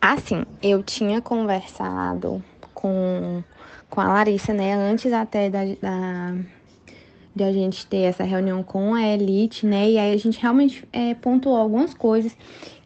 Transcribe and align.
Assim, 0.00 0.44
eu 0.62 0.82
tinha 0.82 1.20
conversado 1.20 2.42
com, 2.72 3.42
com 3.90 4.00
a 4.00 4.08
Larissa, 4.08 4.52
né, 4.52 4.74
antes 4.74 5.12
até 5.12 5.50
da, 5.50 5.64
da 5.80 6.34
de 7.38 7.44
a 7.44 7.52
gente 7.52 7.86
ter 7.86 8.02
essa 8.02 8.24
reunião 8.24 8.62
com 8.62 8.94
a 8.94 9.06
Elite, 9.06 9.64
né? 9.64 9.90
E 9.90 9.98
aí 9.98 10.12
a 10.12 10.16
gente 10.16 10.40
realmente 10.40 10.86
é, 10.92 11.14
pontuou 11.14 11.56
algumas 11.56 11.94
coisas 11.94 12.36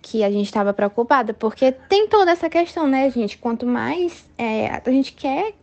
que 0.02 0.22
a 0.22 0.30
gente 0.30 0.46
estava 0.46 0.74
preocupada, 0.74 1.32
porque 1.32 1.72
tem 1.72 2.06
toda 2.08 2.30
essa 2.30 2.50
questão, 2.50 2.86
né, 2.86 3.10
gente? 3.10 3.38
Quanto 3.38 3.64
mais 3.64 4.28
é, 4.36 4.66
a 4.66 4.90
gente 4.90 5.12
quer, 5.12 5.54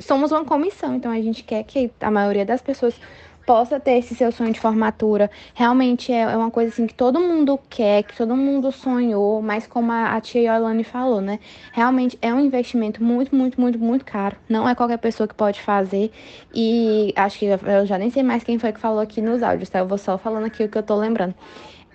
somos 0.00 0.32
uma 0.32 0.44
comissão, 0.44 0.94
então 0.94 1.12
a 1.12 1.20
gente 1.20 1.42
quer 1.42 1.64
que 1.64 1.90
a 2.00 2.10
maioria 2.10 2.46
das 2.46 2.62
pessoas 2.62 2.94
possa 3.48 3.80
ter 3.80 3.92
esse 3.92 4.14
seu 4.14 4.30
sonho 4.30 4.52
de 4.52 4.60
formatura. 4.60 5.30
Realmente 5.54 6.12
é, 6.12 6.20
é 6.20 6.36
uma 6.36 6.50
coisa 6.50 6.70
assim 6.70 6.86
que 6.86 6.92
todo 6.92 7.18
mundo 7.18 7.58
quer, 7.70 8.02
que 8.02 8.14
todo 8.14 8.36
mundo 8.36 8.70
sonhou, 8.70 9.40
mas 9.40 9.66
como 9.66 9.90
a, 9.90 10.14
a 10.14 10.20
tia 10.20 10.54
Yolane 10.54 10.84
falou, 10.84 11.22
né? 11.22 11.40
Realmente 11.72 12.18
é 12.20 12.30
um 12.30 12.40
investimento 12.40 13.02
muito, 13.02 13.34
muito, 13.34 13.58
muito, 13.58 13.78
muito 13.78 14.04
caro. 14.04 14.36
Não 14.50 14.68
é 14.68 14.74
qualquer 14.74 14.98
pessoa 14.98 15.26
que 15.26 15.34
pode 15.34 15.62
fazer. 15.62 16.12
E 16.54 17.10
acho 17.16 17.38
que 17.38 17.46
eu 17.46 17.86
já 17.86 17.96
nem 17.96 18.10
sei 18.10 18.22
mais 18.22 18.44
quem 18.44 18.58
foi 18.58 18.70
que 18.70 18.80
falou 18.80 19.00
aqui 19.00 19.22
nos 19.22 19.42
áudios, 19.42 19.70
tá? 19.70 19.78
Eu 19.78 19.88
vou 19.88 19.96
só 19.96 20.18
falando 20.18 20.44
aqui 20.44 20.64
o 20.64 20.68
que 20.68 20.76
eu 20.76 20.82
tô 20.82 20.94
lembrando 20.96 21.34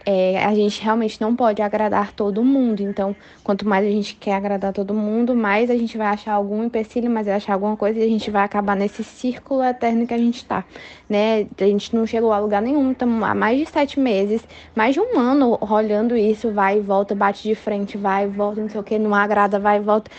é, 0.05 0.43
a 0.43 0.53
gente 0.53 0.81
realmente 0.81 1.19
não 1.21 1.35
pode 1.35 1.61
agradar 1.61 2.11
todo 2.11 2.43
mundo. 2.43 2.81
Então, 2.81 3.15
quanto 3.43 3.67
mais 3.67 3.85
a 3.85 3.89
gente 3.89 4.15
quer 4.15 4.33
agradar 4.33 4.73
todo 4.73 4.93
mundo, 4.93 5.35
mais 5.35 5.69
a 5.69 5.77
gente 5.77 5.97
vai 5.97 6.07
achar 6.07 6.33
algum 6.33 6.63
empecilho, 6.63 7.09
mais 7.09 7.25
vai 7.25 7.35
achar 7.35 7.53
alguma 7.53 7.77
coisa 7.77 7.99
e 7.99 8.03
a 8.03 8.07
gente 8.07 8.29
vai 8.29 8.43
acabar 8.43 8.75
nesse 8.75 9.03
círculo 9.03 9.63
eterno 9.63 10.05
que 10.05 10.13
a 10.13 10.17
gente 10.17 10.37
está, 10.37 10.63
né? 11.09 11.47
A 11.59 11.63
gente 11.65 11.95
não 11.95 12.05
chegou 12.05 12.33
a 12.33 12.39
lugar 12.39 12.61
nenhum, 12.61 12.91
estamos 12.91 13.23
há 13.23 13.33
mais 13.33 13.57
de 13.59 13.65
sete 13.65 13.99
meses, 13.99 14.41
mais 14.75 14.93
de 14.93 14.99
um 14.99 15.17
ano 15.17 15.57
olhando 15.61 16.15
isso, 16.17 16.51
vai 16.51 16.77
e 16.77 16.81
volta, 16.81 17.15
bate 17.15 17.43
de 17.43 17.55
frente, 17.55 17.97
vai 17.97 18.25
e 18.25 18.27
volta, 18.27 18.61
não 18.61 18.69
sei 18.69 18.79
o 18.79 18.83
que, 18.83 18.99
não 18.99 19.15
agrada, 19.15 19.59
vai 19.59 19.77
e 19.77 19.81
volta. 19.81 20.11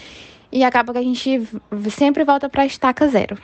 E 0.51 0.63
acaba 0.63 0.93
que 0.93 0.99
a 0.99 1.03
gente 1.03 1.49
sempre 1.91 2.25
volta 2.25 2.49
para 2.49 2.65
estaca 2.65 3.09
zero. 3.09 3.37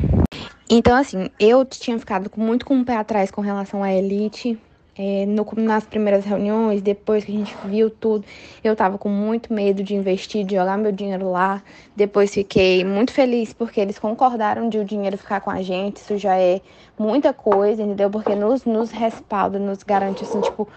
Então, 0.73 0.97
assim, 0.97 1.29
eu 1.41 1.65
tinha 1.65 1.99
ficado 1.99 2.31
muito 2.37 2.65
com 2.65 2.81
o 2.81 2.85
pé 2.85 2.97
atrás 2.97 3.33
com 3.33 3.41
relação 3.41 3.83
à 3.83 3.93
elite, 3.93 4.57
é, 4.97 5.25
no, 5.27 5.47
nas 5.57 5.85
primeiras 5.85 6.25
reuniões, 6.25 6.83
depois 6.83 7.25
que 7.25 7.33
a 7.33 7.35
gente 7.35 7.57
viu 7.65 7.91
tudo, 7.91 8.25
eu 8.63 8.75
tava 8.77 8.99
com 8.99 9.09
muito 9.09 9.53
medo 9.53 9.83
de 9.83 9.95
investir, 9.95 10.45
de 10.45 10.57
jogar 10.57 10.77
meu 10.77 10.93
dinheiro 10.93 11.31
lá. 11.31 11.63
Depois 11.97 12.33
fiquei 12.33 12.85
muito 12.85 13.13
feliz 13.13 13.53
porque 13.53 13.81
eles 13.81 13.99
concordaram 13.99 14.69
de 14.69 14.79
o 14.79 14.85
dinheiro 14.85 15.17
ficar 15.17 15.41
com 15.41 15.51
a 15.51 15.63
gente. 15.63 15.97
Isso 15.97 16.19
já 16.19 16.37
é 16.37 16.61
muita 16.99 17.33
coisa, 17.33 17.83
entendeu? 17.83 18.11
Porque 18.11 18.35
nos, 18.35 18.65
nos 18.65 18.91
respalda, 18.91 19.59
nos 19.59 19.83
garante, 19.83 20.25
assim, 20.25 20.41
tipo, 20.41 20.69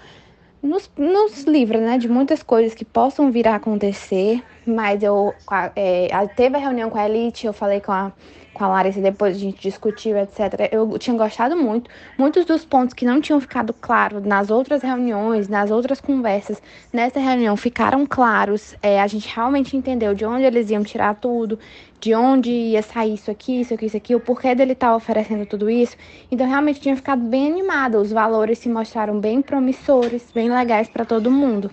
nos, 0.63 0.89
nos 0.97 1.43
livra, 1.43 1.79
né, 1.79 1.97
de 1.97 2.07
muitas 2.07 2.41
coisas 2.41 2.73
que 2.73 2.85
possam 2.85 3.29
vir 3.29 3.47
a 3.47 3.55
acontecer. 3.55 4.41
Mas 4.65 5.03
eu 5.03 5.33
é, 5.75 6.07
teve 6.35 6.55
a 6.55 6.59
reunião 6.59 6.89
com 6.89 6.97
a 6.97 7.07
Elite, 7.07 7.45
eu 7.45 7.53
falei 7.53 7.81
com 7.81 7.91
a 7.91 8.11
com 8.53 8.63
a 8.63 8.67
Larissa 8.67 9.01
depois 9.01 9.35
a 9.35 9.39
gente 9.39 9.59
discutiu, 9.59 10.17
etc. 10.17 10.69
Eu 10.71 10.97
tinha 10.99 11.17
gostado 11.17 11.57
muito. 11.57 11.89
Muitos 12.17 12.45
dos 12.45 12.63
pontos 12.63 12.93
que 12.93 13.05
não 13.05 13.19
tinham 13.19 13.41
ficado 13.41 13.73
claros 13.73 14.23
nas 14.23 14.49
outras 14.51 14.83
reuniões, 14.83 15.47
nas 15.47 15.71
outras 15.71 15.99
conversas, 15.99 16.61
nessa 16.91 17.19
reunião 17.19 17.57
ficaram 17.57 18.05
claros. 18.05 18.75
É, 18.81 19.01
a 19.01 19.07
gente 19.07 19.33
realmente 19.33 19.75
entendeu 19.75 20.13
de 20.13 20.23
onde 20.25 20.43
eles 20.43 20.69
iam 20.69 20.83
tirar 20.83 21.15
tudo, 21.15 21.57
de 22.03 22.13
onde 22.13 22.51
ia 22.51 22.81
sair 22.81 23.13
isso 23.13 23.31
aqui, 23.31 23.61
isso 23.61 23.73
aqui, 23.73 23.85
isso 23.85 23.95
aqui, 23.95 24.13
o 24.13 24.19
porquê 24.19 24.53
dele 24.53 24.73
estar 24.73 24.89
tá 24.89 24.95
oferecendo 24.95 25.45
tudo 25.45 25.69
isso. 25.69 25.95
Então 26.29 26.45
realmente 26.45 26.81
tinha 26.81 26.95
ficado 26.97 27.21
bem 27.21 27.49
animada. 27.49 27.97
Os 27.97 28.11
valores 28.11 28.59
se 28.59 28.67
mostraram 28.67 29.21
bem 29.21 29.41
promissores, 29.41 30.29
bem 30.33 30.49
legais 30.49 30.89
para 30.89 31.05
todo 31.05 31.31
mundo. 31.31 31.71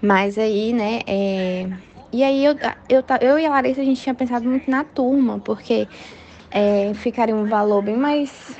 Mas 0.00 0.38
aí, 0.38 0.72
né, 0.72 1.00
é 1.06 1.68
e 2.10 2.24
aí 2.24 2.44
eu, 2.44 2.56
eu, 2.88 3.04
eu 3.20 3.38
e 3.38 3.46
a 3.46 3.50
Larissa, 3.50 3.82
a 3.82 3.84
gente 3.84 4.00
tinha 4.00 4.14
pensado 4.14 4.48
muito 4.48 4.68
na 4.68 4.82
turma, 4.82 5.38
porque 5.38 5.86
é, 6.50 6.92
ficaria 6.94 7.36
um 7.36 7.46
valor 7.46 7.82
bem 7.82 7.96
mais 7.96 8.56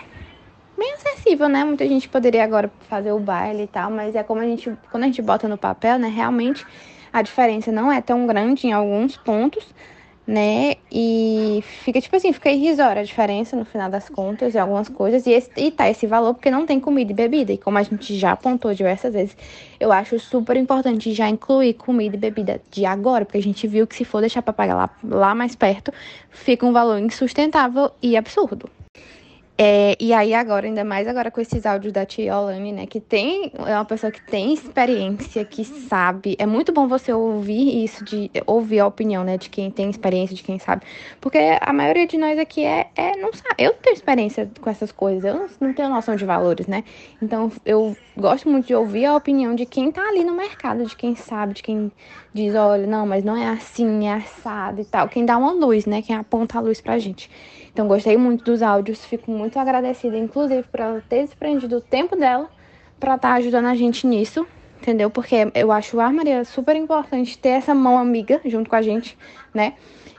bem 0.78 0.92
acessível, 0.92 1.48
né? 1.48 1.64
Muita 1.64 1.86
gente 1.88 2.08
poderia 2.08 2.44
agora 2.44 2.70
fazer 2.88 3.10
o 3.10 3.18
baile 3.18 3.62
e 3.62 3.66
tal, 3.66 3.90
mas 3.90 4.14
é 4.14 4.22
como 4.22 4.40
a 4.40 4.44
gente, 4.44 4.70
quando 4.90 5.04
a 5.04 5.06
gente 5.06 5.22
bota 5.22 5.48
no 5.48 5.56
papel, 5.56 5.98
né? 5.98 6.08
Realmente 6.08 6.64
a 7.12 7.22
diferença 7.22 7.72
não 7.72 7.90
é 7.90 8.00
tão 8.00 8.26
grande 8.26 8.68
em 8.68 8.72
alguns 8.72 9.16
pontos, 9.16 9.66
né? 10.30 10.76
E 10.92 11.60
fica 11.82 12.00
tipo 12.00 12.14
assim, 12.14 12.32
fica 12.32 12.50
irrisória 12.50 13.02
a 13.02 13.04
diferença 13.04 13.56
no 13.56 13.64
final 13.64 13.90
das 13.90 14.08
contas 14.08 14.54
e 14.54 14.58
algumas 14.58 14.88
coisas. 14.88 15.26
E, 15.26 15.32
esse, 15.32 15.50
e 15.56 15.72
tá 15.72 15.90
esse 15.90 16.06
valor 16.06 16.34
porque 16.34 16.50
não 16.50 16.64
tem 16.64 16.78
comida 16.78 17.10
e 17.10 17.14
bebida. 17.14 17.52
E 17.52 17.58
como 17.58 17.78
a 17.78 17.82
gente 17.82 18.16
já 18.16 18.32
apontou 18.32 18.72
diversas 18.72 19.12
vezes, 19.12 19.36
eu 19.80 19.90
acho 19.90 20.18
super 20.20 20.56
importante 20.56 21.12
já 21.12 21.28
incluir 21.28 21.74
comida 21.74 22.14
e 22.14 22.18
bebida 22.18 22.60
de 22.70 22.86
agora, 22.86 23.24
porque 23.24 23.38
a 23.38 23.42
gente 23.42 23.66
viu 23.66 23.86
que 23.88 23.96
se 23.96 24.04
for 24.04 24.20
deixar 24.20 24.40
pra 24.40 24.52
pagar 24.52 24.76
lá, 24.76 24.90
lá 25.02 25.34
mais 25.34 25.56
perto, 25.56 25.92
fica 26.30 26.64
um 26.64 26.72
valor 26.72 27.00
insustentável 27.00 27.90
e 28.00 28.16
absurdo. 28.16 28.70
É, 29.62 29.94
e 30.00 30.14
aí 30.14 30.32
agora, 30.32 30.66
ainda 30.66 30.82
mais 30.82 31.06
agora 31.06 31.30
com 31.30 31.38
esses 31.38 31.66
áudios 31.66 31.92
da 31.92 32.06
tia 32.06 32.34
Olane, 32.34 32.72
né, 32.72 32.86
que 32.86 32.98
tem, 32.98 33.52
é 33.58 33.74
uma 33.74 33.84
pessoa 33.84 34.10
que 34.10 34.22
tem 34.22 34.54
experiência, 34.54 35.44
que 35.44 35.66
sabe, 35.66 36.34
é 36.38 36.46
muito 36.46 36.72
bom 36.72 36.88
você 36.88 37.12
ouvir 37.12 37.84
isso, 37.84 38.02
de 38.02 38.30
ouvir 38.46 38.80
a 38.80 38.86
opinião, 38.86 39.22
né, 39.22 39.36
de 39.36 39.50
quem 39.50 39.70
tem 39.70 39.90
experiência, 39.90 40.34
de 40.34 40.42
quem 40.42 40.58
sabe, 40.58 40.86
porque 41.20 41.58
a 41.60 41.74
maioria 41.74 42.06
de 42.06 42.16
nós 42.16 42.38
aqui 42.38 42.64
é, 42.64 42.88
é 42.96 43.14
não 43.18 43.34
sabe, 43.34 43.54
eu 43.58 43.74
tenho 43.74 43.92
experiência 43.92 44.50
com 44.58 44.70
essas 44.70 44.90
coisas, 44.90 45.24
eu 45.24 45.34
não, 45.34 45.46
não 45.60 45.74
tenho 45.74 45.90
noção 45.90 46.16
de 46.16 46.24
valores, 46.24 46.66
né, 46.66 46.82
então 47.20 47.52
eu 47.66 47.94
gosto 48.16 48.48
muito 48.48 48.66
de 48.66 48.74
ouvir 48.74 49.04
a 49.04 49.14
opinião 49.14 49.54
de 49.54 49.66
quem 49.66 49.92
tá 49.92 50.08
ali 50.08 50.24
no 50.24 50.34
mercado, 50.34 50.86
de 50.86 50.96
quem 50.96 51.14
sabe, 51.14 51.52
de 51.52 51.62
quem 51.62 51.92
diz, 52.32 52.54
olha, 52.54 52.86
não, 52.86 53.06
mas 53.06 53.22
não 53.22 53.36
é 53.36 53.50
assim, 53.50 54.08
é 54.08 54.14
assado 54.14 54.80
e 54.80 54.86
tal, 54.86 55.06
quem 55.06 55.26
dá 55.26 55.36
uma 55.36 55.52
luz, 55.52 55.84
né, 55.84 56.00
quem 56.00 56.16
aponta 56.16 56.56
a 56.56 56.62
luz 56.62 56.80
pra 56.80 56.98
gente. 56.98 57.28
Então, 57.72 57.86
gostei 57.86 58.16
muito 58.16 58.44
dos 58.44 58.62
áudios, 58.62 59.04
fico 59.04 59.30
muito 59.30 59.58
agradecida, 59.58 60.16
inclusive, 60.16 60.62
por 60.64 60.80
ela 60.80 61.02
ter 61.08 61.24
desprendido 61.24 61.76
o 61.76 61.80
tempo 61.80 62.16
dela 62.16 62.50
para 62.98 63.14
estar 63.14 63.28
tá 63.30 63.34
ajudando 63.34 63.66
a 63.66 63.74
gente 63.74 64.06
nisso, 64.06 64.46
entendeu? 64.80 65.10
Porque 65.10 65.50
eu 65.54 65.70
acho 65.70 66.00
a 66.00 66.10
Maria 66.10 66.44
super 66.44 66.74
importante 66.74 67.38
ter 67.38 67.50
essa 67.50 67.74
mão 67.74 67.98
amiga 67.98 68.40
junto 68.44 68.68
com 68.68 68.76
a 68.76 68.82
gente, 68.82 69.16
né? 69.52 69.74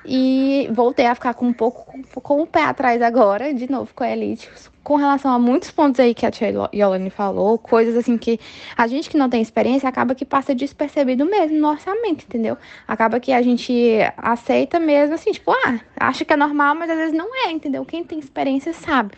E 0.05 0.67
voltei 0.71 1.05
a 1.05 1.13
ficar 1.13 1.33
com 1.33 1.47
um 1.47 1.53
pouco 1.53 1.85
com, 2.21 2.41
o 2.41 2.47
pé 2.47 2.63
atrás 2.63 3.01
agora, 3.01 3.53
de 3.53 3.69
novo 3.69 3.91
com 3.93 4.03
a 4.03 4.09
Elite, 4.09 4.49
com 4.83 4.95
relação 4.95 5.31
a 5.31 5.37
muitos 5.37 5.69
pontos 5.69 5.99
aí 5.99 6.15
que 6.15 6.25
a 6.25 6.31
tia 6.31 6.51
Yolane 6.73 7.11
falou, 7.11 7.59
coisas 7.59 7.95
assim 7.95 8.17
que 8.17 8.39
a 8.75 8.87
gente 8.87 9.09
que 9.09 9.17
não 9.17 9.29
tem 9.29 9.41
experiência 9.41 9.87
acaba 9.87 10.15
que 10.15 10.25
passa 10.25 10.55
despercebido 10.55 11.23
mesmo 11.23 11.59
no 11.59 11.69
orçamento, 11.69 12.25
entendeu? 12.25 12.57
Acaba 12.87 13.19
que 13.19 13.31
a 13.31 13.43
gente 13.43 13.99
aceita 14.17 14.79
mesmo 14.79 15.13
assim, 15.13 15.31
tipo, 15.31 15.51
ah, 15.51 15.79
acha 15.99 16.25
que 16.25 16.33
é 16.33 16.37
normal, 16.37 16.73
mas 16.73 16.89
às 16.89 16.97
vezes 16.97 17.13
não 17.13 17.29
é, 17.45 17.51
entendeu? 17.51 17.85
Quem 17.85 18.03
tem 18.03 18.17
experiência 18.17 18.73
sabe. 18.73 19.11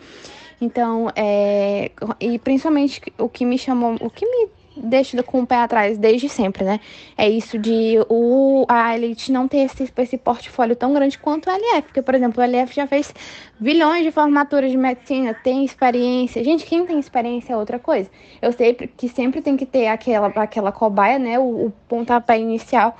Então, 0.60 1.10
é, 1.16 1.90
e 2.20 2.38
principalmente 2.38 3.00
o 3.18 3.28
que 3.28 3.46
me 3.46 3.58
chamou, 3.58 3.96
o 4.00 4.10
que 4.10 4.26
me 4.26 4.48
deixa 4.76 5.22
com 5.22 5.40
o 5.40 5.46
pé 5.46 5.56
atrás 5.56 5.98
desde 5.98 6.28
sempre, 6.28 6.64
né? 6.64 6.80
É 7.16 7.28
isso 7.28 7.58
de 7.58 7.98
o, 8.08 8.64
a 8.68 8.96
Elite 8.96 9.30
não 9.30 9.46
ter 9.46 9.58
esse, 9.58 9.90
esse 9.96 10.18
portfólio 10.18 10.74
tão 10.74 10.92
grande 10.92 11.18
quanto 11.18 11.48
o 11.48 11.52
LF. 11.52 11.82
Porque, 11.82 12.02
por 12.02 12.14
exemplo, 12.14 12.42
o 12.42 12.46
LF 12.46 12.74
já 12.74 12.86
fez 12.86 13.14
bilhões 13.58 14.04
de 14.04 14.10
formaturas 14.10 14.70
de 14.70 14.76
medicina, 14.76 15.34
tem 15.34 15.64
experiência. 15.64 16.42
Gente, 16.42 16.64
quem 16.66 16.84
tem 16.86 16.98
experiência 16.98 17.52
é 17.52 17.56
outra 17.56 17.78
coisa. 17.78 18.10
Eu 18.42 18.52
sei 18.52 18.74
que 18.74 19.08
sempre 19.08 19.40
tem 19.40 19.56
que 19.56 19.66
ter 19.66 19.86
aquela, 19.86 20.28
aquela 20.28 20.72
cobaia, 20.72 21.18
né? 21.18 21.38
O, 21.38 21.66
o 21.66 21.72
pontapé 21.88 22.38
inicial 22.38 22.96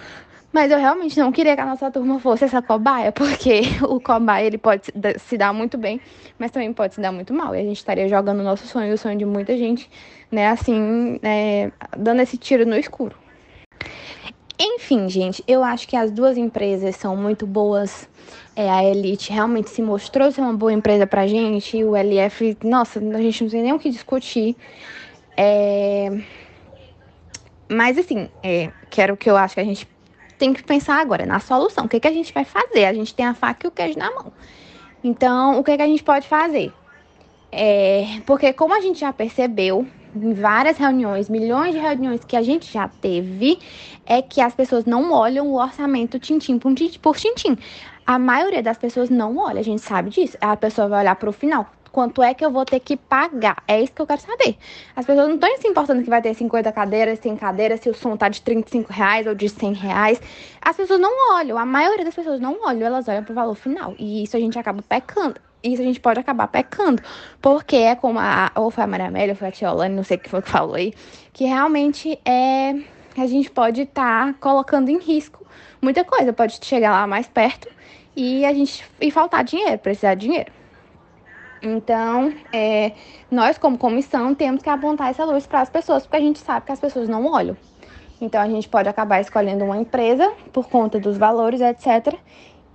mas 0.54 0.70
eu 0.70 0.78
realmente 0.78 1.18
não 1.18 1.32
queria 1.32 1.56
que 1.56 1.60
a 1.60 1.66
nossa 1.66 1.90
turma 1.90 2.20
fosse 2.20 2.44
essa 2.44 2.62
cobaia, 2.62 3.10
porque 3.10 3.62
o 3.82 4.00
cobaia 4.00 4.46
ele 4.46 4.56
pode 4.56 4.84
se 5.18 5.36
dar 5.36 5.52
muito 5.52 5.76
bem, 5.76 6.00
mas 6.38 6.52
também 6.52 6.72
pode 6.72 6.94
se 6.94 7.00
dar 7.00 7.10
muito 7.10 7.34
mal. 7.34 7.56
E 7.56 7.58
a 7.58 7.62
gente 7.62 7.76
estaria 7.76 8.08
jogando 8.08 8.38
o 8.38 8.44
nosso 8.44 8.64
sonho, 8.64 8.94
o 8.94 8.96
sonho 8.96 9.18
de 9.18 9.24
muita 9.24 9.56
gente, 9.56 9.90
né, 10.30 10.46
assim, 10.46 11.18
né, 11.20 11.72
dando 11.98 12.22
esse 12.22 12.38
tiro 12.38 12.64
no 12.64 12.76
escuro. 12.76 13.16
Enfim, 14.56 15.08
gente, 15.08 15.42
eu 15.48 15.64
acho 15.64 15.88
que 15.88 15.96
as 15.96 16.12
duas 16.12 16.36
empresas 16.36 16.94
são 16.94 17.16
muito 17.16 17.44
boas. 17.48 18.08
É, 18.54 18.70
a 18.70 18.84
Elite 18.84 19.32
realmente 19.32 19.70
se 19.70 19.82
mostrou 19.82 20.30
ser 20.30 20.40
uma 20.40 20.54
boa 20.54 20.72
empresa 20.72 21.04
pra 21.04 21.26
gente. 21.26 21.78
E 21.78 21.84
o 21.84 21.96
LF, 21.96 22.58
nossa, 22.62 23.00
a 23.00 23.20
gente 23.20 23.42
não 23.42 23.50
tem 23.50 23.62
nem 23.62 23.72
o 23.72 23.78
que 23.80 23.90
discutir. 23.90 24.56
É... 25.36 26.16
Mas 27.68 27.98
assim, 27.98 28.28
é, 28.40 28.70
que 28.88 29.02
o 29.10 29.16
que 29.16 29.28
eu 29.28 29.36
acho 29.36 29.54
que 29.54 29.60
a 29.60 29.64
gente 29.64 29.84
tem 30.44 30.52
que 30.52 30.62
pensar 30.62 31.00
agora 31.00 31.24
na 31.24 31.40
solução. 31.40 31.86
O 31.86 31.88
que, 31.88 31.98
que 31.98 32.06
a 32.06 32.12
gente 32.12 32.32
vai 32.34 32.44
fazer? 32.44 32.84
A 32.84 32.92
gente 32.92 33.14
tem 33.14 33.24
a 33.24 33.32
faca 33.32 33.66
e 33.66 33.68
o 33.68 33.70
queijo 33.70 33.98
na 33.98 34.10
mão. 34.10 34.30
Então, 35.02 35.58
o 35.58 35.64
que, 35.64 35.74
que 35.74 35.82
a 35.82 35.86
gente 35.86 36.02
pode 36.02 36.28
fazer? 36.28 36.70
É, 37.50 38.20
porque 38.26 38.52
como 38.52 38.74
a 38.74 38.80
gente 38.80 39.00
já 39.00 39.10
percebeu 39.10 39.86
em 40.14 40.34
várias 40.34 40.76
reuniões, 40.76 41.30
milhões 41.30 41.72
de 41.72 41.80
reuniões 41.80 42.22
que 42.24 42.36
a 42.36 42.42
gente 42.42 42.70
já 42.70 42.86
teve, 42.88 43.58
é 44.04 44.20
que 44.20 44.40
as 44.42 44.54
pessoas 44.54 44.84
não 44.84 45.12
olham 45.12 45.46
o 45.48 45.54
orçamento 45.58 46.18
tintim 46.18 46.58
por 46.58 46.74
tintim. 47.16 47.56
A 48.06 48.18
maioria 48.18 48.62
das 48.62 48.76
pessoas 48.76 49.08
não 49.08 49.38
olha, 49.38 49.60
a 49.60 49.64
gente 49.64 49.80
sabe 49.80 50.10
disso. 50.10 50.36
A 50.42 50.54
pessoa 50.58 50.88
vai 50.88 51.00
olhar 51.00 51.16
para 51.16 51.30
o 51.30 51.32
final 51.32 51.66
quanto 51.94 52.20
é 52.24 52.34
que 52.34 52.44
eu 52.44 52.50
vou 52.50 52.64
ter 52.64 52.80
que 52.80 52.96
pagar. 52.96 53.62
É 53.68 53.80
isso 53.80 53.92
que 53.92 54.02
eu 54.02 54.06
quero 54.06 54.20
saber. 54.20 54.56
As 54.96 55.06
pessoas 55.06 55.28
não 55.28 55.36
estão 55.36 55.56
se 55.58 55.68
importando 55.68 56.02
que 56.02 56.10
vai 56.10 56.20
ter 56.20 56.34
50 56.34 56.72
cadeiras, 56.72 57.20
100 57.20 57.36
cadeiras, 57.36 57.80
se 57.80 57.88
o 57.88 57.94
som 57.94 58.16
tá 58.16 58.28
de 58.28 58.42
35 58.42 58.92
reais 58.92 59.28
ou 59.28 59.34
de 59.34 59.48
100 59.48 59.74
reais. 59.74 60.20
As 60.60 60.76
pessoas 60.76 60.98
não 60.98 61.36
olham, 61.36 61.56
a 61.56 61.64
maioria 61.64 62.04
das 62.04 62.14
pessoas 62.14 62.40
não 62.40 62.58
olham, 62.66 62.84
elas 62.84 63.06
olham 63.06 63.22
pro 63.22 63.32
valor 63.32 63.54
final. 63.54 63.94
E 63.96 64.24
isso 64.24 64.36
a 64.36 64.40
gente 64.40 64.58
acaba 64.58 64.82
pecando 64.82 65.40
isso 65.62 65.80
a 65.80 65.84
gente 65.84 65.98
pode 65.98 66.20
acabar 66.20 66.46
pecando. 66.48 67.02
Porque 67.40 67.76
é 67.76 67.94
como 67.94 68.18
a. 68.18 68.52
Ou 68.54 68.70
foi 68.70 68.84
a 68.84 68.86
Maria 68.86 69.06
Amélia, 69.06 69.32
ou 69.32 69.36
foi 69.36 69.48
a 69.48 69.50
Tia 69.50 69.72
Olane, 69.72 69.94
não 69.94 70.04
sei 70.04 70.18
o 70.18 70.20
que 70.20 70.28
foi 70.28 70.42
que 70.42 70.50
falou 70.50 70.74
aí. 70.74 70.92
Que 71.32 71.44
realmente 71.44 72.18
é. 72.22 72.74
A 73.16 73.26
gente 73.26 73.50
pode 73.50 73.82
estar 73.82 74.26
tá 74.26 74.34
colocando 74.38 74.90
em 74.90 74.98
risco 74.98 75.46
muita 75.80 76.04
coisa. 76.04 76.34
Pode 76.34 76.58
chegar 76.62 76.90
lá 76.90 77.06
mais 77.06 77.26
perto 77.26 77.66
e 78.14 78.44
a 78.44 78.52
gente. 78.52 78.84
E 79.00 79.10
faltar 79.10 79.42
dinheiro, 79.42 79.78
precisar 79.78 80.16
de 80.16 80.26
dinheiro. 80.26 80.63
Então, 81.64 82.32
é, 82.52 82.92
nós, 83.30 83.56
como 83.56 83.78
comissão, 83.78 84.34
temos 84.34 84.62
que 84.62 84.68
apontar 84.68 85.08
essa 85.08 85.24
luz 85.24 85.46
para 85.46 85.62
as 85.62 85.70
pessoas, 85.70 86.02
porque 86.04 86.16
a 86.16 86.20
gente 86.20 86.38
sabe 86.38 86.66
que 86.66 86.72
as 86.72 86.78
pessoas 86.78 87.08
não 87.08 87.26
olham. 87.26 87.56
Então, 88.20 88.40
a 88.40 88.46
gente 88.46 88.68
pode 88.68 88.88
acabar 88.88 89.20
escolhendo 89.20 89.64
uma 89.64 89.78
empresa 89.78 90.30
por 90.52 90.68
conta 90.68 91.00
dos 91.00 91.16
valores, 91.16 91.60
etc. 91.62 92.14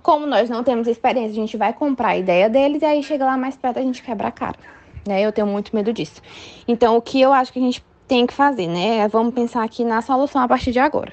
Como 0.02 0.26
nós 0.26 0.50
não 0.50 0.64
temos 0.64 0.88
experiência, 0.88 1.30
a 1.30 1.34
gente 1.34 1.56
vai 1.56 1.72
comprar 1.72 2.08
a 2.08 2.16
ideia 2.16 2.50
deles 2.50 2.82
e 2.82 2.84
aí 2.84 3.02
chega 3.02 3.24
lá 3.24 3.36
mais 3.36 3.56
perto 3.56 3.78
a 3.78 3.82
gente 3.82 4.02
quebra 4.02 4.28
a 4.28 4.32
cara. 4.32 4.58
Né? 5.06 5.22
Eu 5.22 5.32
tenho 5.32 5.46
muito 5.46 5.74
medo 5.74 5.92
disso. 5.92 6.20
Então, 6.66 6.96
o 6.96 7.02
que 7.02 7.20
eu 7.20 7.32
acho 7.32 7.52
que 7.52 7.58
a 7.58 7.62
gente 7.62 7.84
tem 8.08 8.26
que 8.26 8.34
fazer, 8.34 8.66
né? 8.66 9.06
Vamos 9.06 9.32
pensar 9.32 9.62
aqui 9.62 9.84
na 9.84 10.02
solução 10.02 10.42
a 10.42 10.48
partir 10.48 10.72
de 10.72 10.80
agora. 10.80 11.12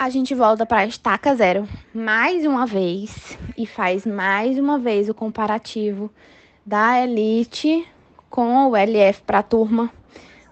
A 0.00 0.08
gente 0.08 0.34
volta 0.34 0.64
para 0.64 0.78
a 0.78 0.86
estaca 0.86 1.34
zero 1.34 1.68
mais 1.92 2.46
uma 2.46 2.64
vez 2.64 3.36
e 3.54 3.66
faz 3.66 4.06
mais 4.06 4.58
uma 4.58 4.78
vez 4.78 5.10
o 5.10 5.14
comparativo 5.14 6.10
da 6.64 6.98
Elite 7.02 7.86
com 8.30 8.70
o 8.70 8.74
LF 8.74 9.20
para 9.26 9.40
a 9.40 9.42
turma 9.42 9.92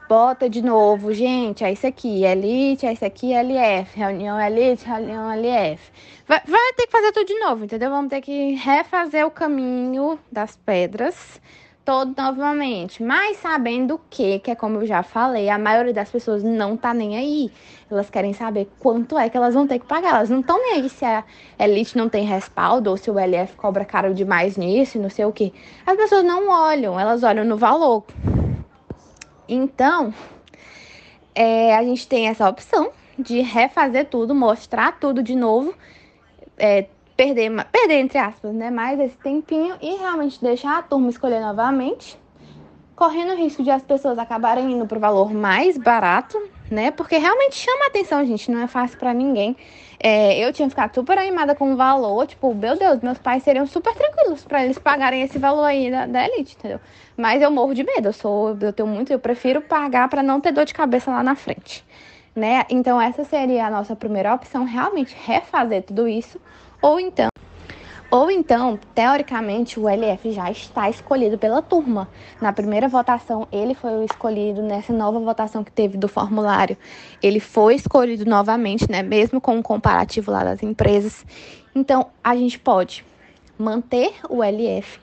bota 0.06 0.50
de 0.50 0.60
novo, 0.60 1.14
gente, 1.14 1.64
é 1.64 1.72
isso 1.72 1.86
aqui, 1.86 2.24
Elite, 2.24 2.84
é 2.84 2.92
isso 2.92 3.06
aqui, 3.06 3.32
LF, 3.32 3.98
reunião 3.98 4.38
Elite, 4.38 4.86
reunião 4.86 5.30
LF. 5.30 5.92
Vai, 6.26 6.42
vai 6.46 6.72
ter 6.74 6.86
que 6.86 6.92
fazer 6.92 7.12
tudo 7.12 7.26
de 7.26 7.38
novo, 7.38 7.64
entendeu? 7.64 7.88
Vamos 7.88 8.10
ter 8.10 8.20
que 8.20 8.54
refazer 8.54 9.26
o 9.26 9.30
caminho 9.30 10.18
das 10.30 10.56
pedras 10.56 11.40
todo 11.88 12.14
novamente, 12.14 13.02
mas 13.02 13.38
sabendo 13.38 13.98
que, 14.10 14.40
que 14.40 14.50
é 14.50 14.54
como 14.54 14.76
eu 14.76 14.86
já 14.86 15.02
falei, 15.02 15.48
a 15.48 15.56
maioria 15.56 15.94
das 15.94 16.10
pessoas 16.10 16.42
não 16.42 16.76
tá 16.76 16.92
nem 16.92 17.16
aí. 17.16 17.50
Elas 17.90 18.10
querem 18.10 18.34
saber 18.34 18.68
quanto 18.78 19.18
é 19.18 19.30
que 19.30 19.38
elas 19.38 19.54
vão 19.54 19.66
ter 19.66 19.78
que 19.78 19.86
pagar. 19.86 20.16
Elas 20.16 20.28
não 20.28 20.40
estão 20.40 20.58
nem 20.58 20.74
aí 20.74 20.90
se 20.90 21.02
a 21.06 21.24
Elite 21.58 21.96
não 21.96 22.06
tem 22.06 22.26
respaldo 22.26 22.90
ou 22.90 22.98
se 22.98 23.10
o 23.10 23.18
LF 23.18 23.56
cobra 23.56 23.86
caro 23.86 24.12
demais 24.12 24.58
nisso, 24.58 24.98
não 24.98 25.08
sei 25.08 25.24
o 25.24 25.32
que. 25.32 25.50
As 25.86 25.96
pessoas 25.96 26.22
não 26.22 26.50
olham, 26.50 27.00
elas 27.00 27.22
olham 27.22 27.42
no 27.42 27.56
valor. 27.56 28.04
Então, 29.48 30.12
é, 31.34 31.74
a 31.74 31.82
gente 31.82 32.06
tem 32.06 32.28
essa 32.28 32.46
opção 32.46 32.90
de 33.18 33.40
refazer 33.40 34.10
tudo, 34.10 34.34
mostrar 34.34 35.00
tudo 35.00 35.22
de 35.22 35.34
novo, 35.34 35.72
é, 36.58 36.84
perder, 37.18 37.50
perder 37.72 37.98
entre 37.98 38.16
aspas, 38.16 38.54
né, 38.54 38.70
mais 38.70 39.00
esse 39.00 39.16
tempinho 39.16 39.74
e 39.82 39.96
realmente 39.96 40.40
deixar 40.40 40.78
a 40.78 40.82
turma 40.82 41.10
escolher 41.10 41.40
novamente, 41.40 42.16
correndo 42.94 43.32
o 43.32 43.36
risco 43.36 43.60
de 43.64 43.72
as 43.72 43.82
pessoas 43.82 44.16
acabarem 44.20 44.70
indo 44.70 44.86
para 44.86 44.98
o 44.98 45.00
valor 45.00 45.34
mais 45.34 45.76
barato, 45.76 46.40
né, 46.70 46.92
porque 46.92 47.18
realmente 47.18 47.56
chama 47.56 47.86
a 47.86 47.88
atenção, 47.88 48.24
gente, 48.24 48.48
não 48.52 48.60
é 48.60 48.68
fácil 48.68 48.96
para 49.00 49.12
ninguém. 49.12 49.56
É, 49.98 50.38
eu 50.38 50.52
tinha 50.52 50.70
ficado 50.70 50.94
super 50.94 51.18
animada 51.18 51.56
com 51.56 51.72
o 51.72 51.76
valor, 51.76 52.24
tipo, 52.24 52.54
meu 52.54 52.78
Deus, 52.78 53.00
meus 53.00 53.18
pais 53.18 53.42
seriam 53.42 53.66
super 53.66 53.92
tranquilos 53.96 54.44
para 54.44 54.64
eles 54.64 54.78
pagarem 54.78 55.22
esse 55.22 55.40
valor 55.40 55.64
aí 55.64 55.90
da, 55.90 56.06
da 56.06 56.24
Elite, 56.24 56.54
entendeu? 56.56 56.78
Mas 57.16 57.42
eu 57.42 57.50
morro 57.50 57.74
de 57.74 57.82
medo, 57.82 58.06
eu 58.06 58.12
sou, 58.12 58.56
eu 58.60 58.72
tenho 58.72 58.88
muito, 58.88 59.12
eu 59.12 59.18
prefiro 59.18 59.60
pagar 59.60 60.08
para 60.08 60.22
não 60.22 60.40
ter 60.40 60.52
dor 60.52 60.64
de 60.64 60.72
cabeça 60.72 61.10
lá 61.10 61.24
na 61.24 61.34
frente, 61.34 61.84
né? 62.32 62.64
Então 62.70 63.00
essa 63.00 63.24
seria 63.24 63.66
a 63.66 63.70
nossa 63.70 63.96
primeira 63.96 64.32
opção, 64.32 64.62
realmente 64.62 65.16
refazer 65.26 65.82
tudo 65.82 66.06
isso, 66.06 66.40
ou 66.80 66.98
então 67.00 67.28
ou 68.10 68.30
então, 68.30 68.78
teoricamente, 68.94 69.78
o 69.78 69.86
LF 69.86 70.32
já 70.32 70.50
está 70.50 70.88
escolhido 70.88 71.36
pela 71.36 71.60
turma. 71.60 72.08
Na 72.40 72.54
primeira 72.54 72.88
votação, 72.88 73.46
ele 73.52 73.74
foi 73.74 73.90
o 73.98 74.02
escolhido. 74.02 74.62
Nessa 74.62 74.94
nova 74.94 75.20
votação 75.20 75.62
que 75.62 75.70
teve 75.70 75.98
do 75.98 76.08
formulário, 76.08 76.74
ele 77.22 77.38
foi 77.38 77.74
escolhido 77.74 78.24
novamente, 78.24 78.90
né? 78.90 79.02
Mesmo 79.02 79.42
com 79.42 79.58
o 79.58 79.62
comparativo 79.62 80.30
lá 80.30 80.42
das 80.42 80.62
empresas. 80.62 81.22
Então, 81.74 82.06
a 82.24 82.34
gente 82.34 82.58
pode 82.58 83.04
manter 83.58 84.14
o 84.30 84.42
LF 84.42 84.98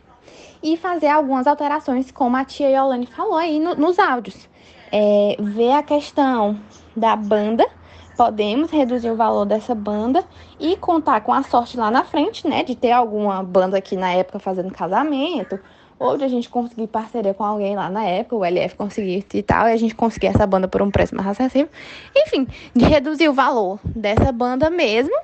e 0.64 0.76
fazer 0.76 1.10
algumas 1.10 1.46
alterações, 1.46 2.10
como 2.10 2.36
a 2.38 2.44
tia 2.44 2.70
Yolane 2.70 3.06
falou 3.06 3.38
aí 3.38 3.60
no, 3.60 3.76
nos 3.76 4.00
áudios. 4.00 4.50
É, 4.92 5.36
ver 5.40 5.74
a 5.74 5.84
questão 5.84 6.60
da 6.96 7.16
banda 7.16 7.68
podemos 8.16 8.72
reduzir 8.72 9.10
o 9.10 9.16
valor 9.16 9.46
dessa 9.46 9.76
banda 9.76 10.24
e 10.60 10.76
contar 10.78 11.22
com 11.22 11.34
a 11.34 11.44
sorte 11.44 11.78
lá 11.78 11.92
na 11.92 12.04
frente, 12.04 12.48
né, 12.48 12.64
de 12.64 12.76
ter 12.76 12.92
alguma 12.92 13.44
banda 13.44 13.78
aqui 13.78 13.96
na 13.96 14.12
época 14.12 14.40
fazendo 14.40 14.72
casamento, 14.72 15.60
ou 15.98 16.18
de 16.18 16.24
a 16.24 16.28
gente 16.28 16.50
conseguir 16.50 16.88
parceria 16.88 17.34
com 17.34 17.44
alguém 17.44 17.76
lá 17.76 17.90
na 17.90 18.04
época, 18.06 18.36
o 18.36 18.46
LF 18.46 18.76
conseguir 18.76 19.26
e 19.34 19.44
tal, 19.44 19.68
e 19.68 19.72
a 19.72 19.78
gente 19.78 19.96
conseguir 19.96 20.28
essa 20.28 20.46
banda 20.46 20.68
por 20.68 20.82
um 20.82 20.92
preço 20.92 21.16
mais 21.16 21.28
acessível. 21.28 21.70
Enfim, 22.16 22.48
de 22.76 22.86
reduzir 22.86 23.30
o 23.30 23.34
valor 23.34 23.80
dessa 23.84 24.32
banda 24.32 24.70
mesmo. 24.70 25.16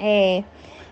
É, 0.00 0.42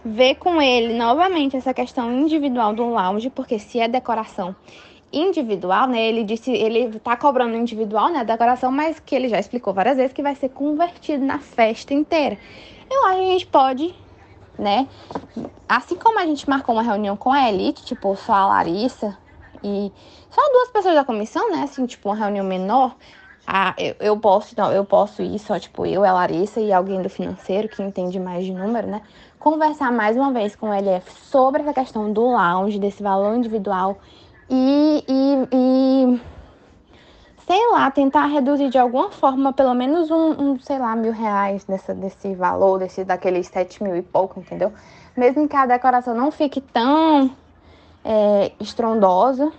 ver 0.04 0.36
com 0.36 0.60
ele 0.60 0.94
novamente 0.94 1.56
essa 1.56 1.72
questão 1.72 2.12
individual 2.12 2.74
do 2.74 2.84
lounge, 2.84 3.30
porque 3.30 3.58
se 3.58 3.80
é 3.80 3.88
decoração 3.88 4.54
individual, 5.12 5.86
né? 5.86 6.00
Ele 6.00 6.24
disse, 6.24 6.50
ele 6.50 6.98
tá 7.00 7.16
cobrando 7.16 7.56
individual, 7.56 8.08
né, 8.10 8.24
decoração, 8.24 8.72
mas 8.72 8.98
que 8.98 9.14
ele 9.14 9.28
já 9.28 9.38
explicou 9.38 9.74
várias 9.74 9.96
vezes 9.96 10.12
que 10.12 10.22
vai 10.22 10.34
ser 10.34 10.48
convertido 10.48 11.24
na 11.24 11.38
festa 11.38 11.92
inteira. 11.92 12.38
Eu 12.90 13.06
acho 13.06 13.16
que 13.16 13.22
a 13.22 13.32
gente 13.32 13.46
pode, 13.46 13.94
né, 14.58 14.88
assim 15.68 15.96
como 15.96 16.18
a 16.18 16.26
gente 16.26 16.48
marcou 16.48 16.74
uma 16.74 16.82
reunião 16.82 17.16
com 17.16 17.32
a 17.32 17.48
Elite, 17.48 17.84
tipo, 17.84 18.14
só 18.16 18.32
a 18.32 18.46
Larissa 18.46 19.16
e 19.62 19.92
só 20.30 20.40
duas 20.52 20.70
pessoas 20.70 20.94
da 20.94 21.04
comissão, 21.04 21.50
né, 21.50 21.62
assim, 21.62 21.84
tipo, 21.86 22.08
uma 22.08 22.16
reunião 22.16 22.44
menor, 22.44 22.96
ah, 23.46 23.74
eu, 23.76 23.96
eu 23.98 24.16
posso, 24.16 24.54
não, 24.56 24.72
eu 24.72 24.84
posso 24.84 25.20
ir 25.20 25.38
só, 25.38 25.58
tipo, 25.58 25.84
eu, 25.84 26.04
a 26.04 26.12
Larissa 26.12 26.60
e 26.60 26.72
alguém 26.72 27.02
do 27.02 27.10
financeiro 27.10 27.68
que 27.68 27.82
entende 27.82 28.18
mais 28.20 28.44
de 28.44 28.52
número, 28.52 28.86
né? 28.86 29.02
Conversar 29.38 29.90
mais 29.90 30.16
uma 30.16 30.32
vez 30.32 30.54
com 30.54 30.70
o 30.70 30.72
LF 30.72 31.10
sobre 31.28 31.62
essa 31.62 31.74
questão 31.74 32.12
do 32.12 32.22
lounge, 32.22 32.78
desse 32.78 33.02
valor 33.02 33.34
individual 33.34 33.98
e, 34.54 35.04
e, 35.08 35.48
e, 35.50 36.20
sei 37.46 37.70
lá, 37.70 37.90
tentar 37.90 38.26
reduzir 38.26 38.68
de 38.68 38.76
alguma 38.76 39.10
forma, 39.10 39.50
pelo 39.50 39.72
menos 39.72 40.10
um, 40.10 40.30
um, 40.32 40.60
sei 40.60 40.78
lá, 40.78 40.94
mil 40.94 41.12
reais 41.12 41.64
dessa, 41.64 41.94
desse 41.94 42.34
valor, 42.34 42.78
desse, 42.78 43.02
daqueles 43.02 43.46
sete 43.46 43.82
mil 43.82 43.96
e 43.96 44.02
pouco, 44.02 44.38
entendeu? 44.38 44.70
Mesmo 45.16 45.48
que 45.48 45.56
a 45.56 45.64
decoração 45.64 46.14
não 46.14 46.30
fique 46.30 46.60
tão 46.60 47.34
é, 48.04 48.52
estrondosa. 48.60 49.50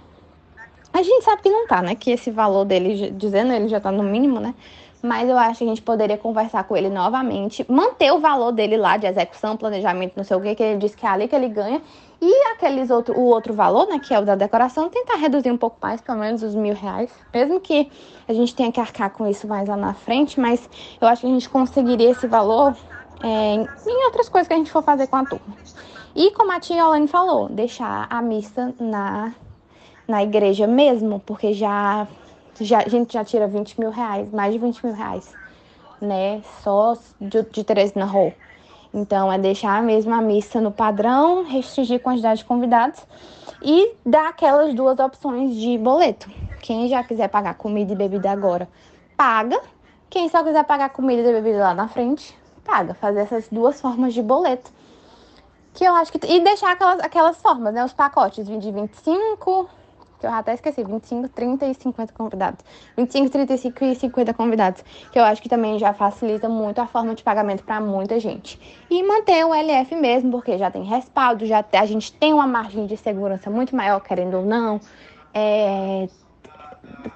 A 0.93 1.01
gente 1.01 1.25
sabe 1.25 1.41
que 1.41 1.49
não 1.49 1.65
tá, 1.65 1.81
né? 1.81 1.95
Que 1.95 2.11
esse 2.11 2.29
valor 2.29 2.63
dele, 2.63 3.09
dizendo 3.09 3.51
ele 3.51 3.67
já 3.67 3.79
tá 3.79 3.91
no 3.91 4.03
mínimo, 4.03 4.39
né? 4.39 4.53
Mas 5.01 5.27
eu 5.27 5.37
acho 5.37 5.57
que 5.57 5.65
a 5.65 5.67
gente 5.67 5.81
poderia 5.81 6.17
conversar 6.17 6.63
com 6.65 6.77
ele 6.77 6.87
novamente, 6.87 7.65
manter 7.69 8.11
o 8.13 8.19
valor 8.19 8.51
dele 8.51 8.77
lá 8.77 8.95
de 8.95 9.05
execução, 9.05 9.57
planejamento, 9.57 10.13
não 10.15 10.23
sei 10.23 10.37
o 10.37 10.41
que, 10.41 10.55
que 10.55 10.63
ele 10.63 10.77
disse 10.77 10.95
que 10.95 11.05
é 11.05 11.09
ali 11.09 11.27
que 11.27 11.35
ele 11.35 11.49
ganha, 11.49 11.81
e 12.25 12.43
aqueles 12.53 12.89
outro, 12.89 13.19
o 13.19 13.25
outro 13.25 13.53
valor, 13.53 13.85
né, 13.87 13.99
que 13.99 14.13
é 14.13 14.19
o 14.19 14.23
da 14.23 14.33
decoração, 14.33 14.89
tentar 14.89 15.17
reduzir 15.17 15.51
um 15.51 15.57
pouco 15.57 15.77
mais, 15.81 15.99
pelo 15.99 16.19
menos 16.19 16.41
os 16.41 16.55
mil 16.55 16.73
reais. 16.73 17.11
Mesmo 17.33 17.59
que 17.59 17.91
a 18.25 18.33
gente 18.33 18.55
tenha 18.55 18.71
que 18.71 18.79
arcar 18.79 19.09
com 19.09 19.27
isso 19.27 19.45
mais 19.45 19.67
lá 19.67 19.75
na 19.75 19.93
frente, 19.93 20.39
mas 20.39 20.69
eu 21.01 21.07
acho 21.09 21.21
que 21.21 21.27
a 21.27 21.29
gente 21.29 21.49
conseguiria 21.49 22.11
esse 22.11 22.25
valor 22.25 22.77
é, 23.21 23.55
em 23.55 24.05
outras 24.05 24.29
coisas 24.29 24.47
que 24.47 24.53
a 24.53 24.57
gente 24.57 24.71
for 24.71 24.81
fazer 24.81 25.07
com 25.07 25.17
a 25.17 25.25
turma. 25.25 25.57
E 26.15 26.31
como 26.31 26.49
a 26.53 26.61
tia 26.61 26.85
Olane 26.85 27.09
falou, 27.09 27.49
deixar 27.49 28.07
a 28.09 28.21
missa 28.21 28.73
na, 28.79 29.33
na 30.07 30.23
igreja 30.23 30.65
mesmo, 30.65 31.19
porque 31.25 31.51
já, 31.51 32.07
já 32.61 32.79
a 32.79 32.87
gente 32.87 33.11
já 33.11 33.25
tira 33.25 33.49
20 33.49 33.79
mil 33.81 33.89
reais, 33.89 34.31
mais 34.31 34.53
de 34.53 34.59
20 34.59 34.85
mil 34.85 34.95
reais, 34.95 35.33
né? 35.99 36.41
Só 36.63 36.97
de, 37.19 37.41
de 37.51 37.63
Teresina 37.65 38.05
Hall. 38.05 38.31
Então, 38.93 39.31
é 39.31 39.39
deixar 39.39 39.81
mesmo 39.81 40.13
a 40.13 40.21
missa 40.21 40.61
no 40.61 40.71
padrão, 40.71 41.43
restringir 41.43 41.97
a 41.97 41.99
quantidade 41.99 42.39
de 42.39 42.45
convidados 42.45 43.01
e 43.61 43.95
dar 44.05 44.29
aquelas 44.29 44.73
duas 44.75 44.99
opções 44.99 45.55
de 45.55 45.77
boleto. 45.77 46.29
Quem 46.61 46.87
já 46.87 47.03
quiser 47.03 47.27
pagar 47.27 47.55
comida 47.55 47.93
e 47.93 47.95
bebida 47.95 48.29
agora, 48.29 48.69
paga. 49.17 49.59
Quem 50.09 50.29
só 50.29 50.43
quiser 50.43 50.63
pagar 50.63 50.89
comida 50.89 51.27
e 51.27 51.33
bebida 51.33 51.59
lá 51.59 51.73
na 51.73 51.87
frente, 51.87 52.37
paga. 52.63 52.93
Fazer 52.93 53.21
essas 53.21 53.47
duas 53.49 53.81
formas 53.81 54.13
de 54.13 54.21
boleto. 54.21 54.71
Que 55.73 55.83
eu 55.83 55.95
acho 55.95 56.11
que. 56.11 56.19
E 56.27 56.39
deixar 56.41 56.73
aquelas, 56.73 56.99
aquelas 56.99 57.37
formas, 57.37 57.73
né? 57.73 57.83
Os 57.83 57.93
pacotes 57.93 58.45
de 58.45 58.71
25, 58.71 59.67
que 59.67 59.82
eu 60.25 60.31
até 60.31 60.53
esqueci, 60.53 60.83
25, 60.83 61.29
30 61.29 61.65
e 61.65 61.73
50 61.73 62.13
convidados. 62.13 62.65
25, 62.97 63.29
35 63.29 63.85
e 63.85 63.95
50 63.95 64.33
convidados, 64.33 64.83
que 65.11 65.19
eu 65.19 65.23
acho 65.23 65.41
que 65.41 65.49
também 65.49 65.77
já 65.79 65.93
facilita 65.93 66.47
muito 66.49 66.79
a 66.79 66.87
forma 66.87 67.13
de 67.13 67.23
pagamento 67.23 67.63
para 67.63 67.79
muita 67.79 68.19
gente. 68.19 68.59
E 68.89 69.03
manter 69.03 69.45
o 69.45 69.53
LF 69.53 69.95
mesmo, 69.95 70.31
porque 70.31 70.57
já 70.57 70.69
tem 70.69 70.83
respaldo, 70.83 71.45
já 71.45 71.63
a 71.73 71.85
gente 71.85 72.11
tem 72.13 72.33
uma 72.33 72.47
margem 72.47 72.85
de 72.85 72.97
segurança 72.97 73.49
muito 73.49 73.75
maior, 73.75 73.99
querendo 73.99 74.37
ou 74.37 74.45
não. 74.45 74.79
É, 75.33 76.07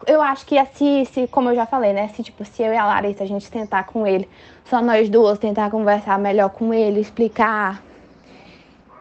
eu 0.05 0.21
acho 0.21 0.45
que 0.45 0.57
assim, 0.57 1.05
se, 1.05 1.27
como 1.27 1.49
eu 1.49 1.55
já 1.55 1.65
falei, 1.65 1.93
né? 1.93 2.07
Se, 2.09 2.23
tipo, 2.23 2.43
se 2.45 2.63
eu 2.63 2.73
e 2.73 2.77
a 2.77 2.85
Larissa 2.85 3.23
a 3.23 3.27
gente 3.27 3.49
tentar 3.51 3.83
com 3.85 4.05
ele, 4.05 4.27
só 4.65 4.81
nós 4.81 5.09
duas 5.09 5.37
tentar 5.37 5.69
conversar 5.69 6.17
melhor 6.19 6.49
com 6.49 6.73
ele, 6.73 6.99
explicar. 6.99 7.81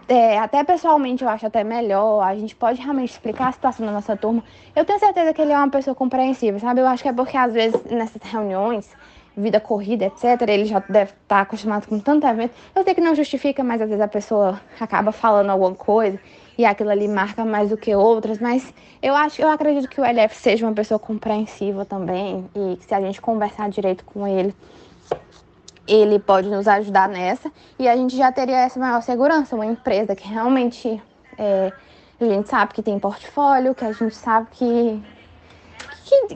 É, 0.08 0.38
até 0.38 0.62
pessoalmente 0.62 1.24
eu 1.24 1.28
acho 1.28 1.46
até 1.46 1.64
melhor. 1.64 2.22
A 2.22 2.34
gente 2.36 2.54
pode 2.54 2.80
realmente 2.80 3.10
explicar 3.10 3.48
a 3.48 3.52
situação 3.52 3.84
da 3.84 3.92
nossa 3.92 4.16
turma. 4.16 4.42
Eu 4.74 4.84
tenho 4.84 4.98
certeza 4.98 5.34
que 5.34 5.42
ele 5.42 5.52
é 5.52 5.56
uma 5.56 5.70
pessoa 5.70 5.94
compreensiva, 5.94 6.58
sabe? 6.58 6.80
Eu 6.80 6.86
acho 6.86 7.02
que 7.02 7.08
é 7.08 7.12
porque 7.12 7.36
às 7.36 7.52
vezes 7.52 7.82
nessas 7.84 8.22
reuniões, 8.22 8.88
vida 9.36 9.58
corrida, 9.58 10.06
etc., 10.06 10.40
ele 10.48 10.64
já 10.64 10.78
deve 10.88 11.12
estar 11.12 11.40
acostumado 11.40 11.88
com 11.88 11.98
tanto 11.98 12.26
evento. 12.26 12.54
Eu 12.74 12.84
sei 12.84 12.94
que 12.94 13.00
não 13.00 13.14
justifica, 13.14 13.64
mas 13.64 13.82
às 13.82 13.88
vezes 13.88 14.02
a 14.02 14.08
pessoa 14.08 14.60
acaba 14.80 15.10
falando 15.10 15.50
alguma 15.50 15.74
coisa 15.74 16.18
e 16.56 16.64
aquilo 16.64 16.90
ali 16.90 17.06
marca 17.06 17.44
mais 17.44 17.70
do 17.70 17.76
que 17.76 17.94
outras, 17.94 18.38
mas 18.38 18.72
eu 19.02 19.14
acho, 19.14 19.42
eu 19.42 19.50
acredito 19.50 19.88
que 19.88 20.00
o 20.00 20.04
LF 20.04 20.34
seja 20.36 20.66
uma 20.66 20.72
pessoa 20.72 20.98
compreensiva 20.98 21.84
também 21.84 22.48
e 22.54 22.76
que 22.76 22.84
se 22.86 22.94
a 22.94 23.00
gente 23.00 23.20
conversar 23.20 23.68
direito 23.68 24.04
com 24.04 24.26
ele, 24.26 24.54
ele 25.86 26.18
pode 26.18 26.48
nos 26.48 26.66
ajudar 26.66 27.08
nessa 27.08 27.50
e 27.78 27.88
a 27.88 27.96
gente 27.96 28.16
já 28.16 28.30
teria 28.32 28.58
essa 28.58 28.78
maior 28.78 29.02
segurança, 29.02 29.54
uma 29.54 29.66
empresa 29.66 30.14
que 30.14 30.26
realmente 30.26 31.02
é, 31.38 31.72
a 32.20 32.24
gente 32.24 32.48
sabe 32.48 32.74
que 32.74 32.82
tem 32.82 32.98
portfólio, 32.98 33.74
que 33.74 33.84
a 33.84 33.92
gente 33.92 34.14
sabe 34.14 34.48
que 34.52 35.02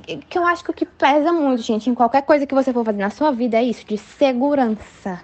que, 0.02 0.16
que 0.16 0.38
eu 0.38 0.44
acho 0.44 0.64
que 0.64 0.70
o 0.70 0.74
que 0.74 0.84
pesa 0.84 1.32
muito, 1.32 1.62
gente, 1.62 1.88
em 1.88 1.94
qualquer 1.94 2.22
coisa 2.22 2.44
que 2.44 2.54
você 2.54 2.72
for 2.72 2.84
fazer 2.84 2.98
na 2.98 3.10
sua 3.10 3.30
vida 3.30 3.56
é 3.56 3.62
isso, 3.62 3.86
de 3.86 3.96
segurança 3.96 5.20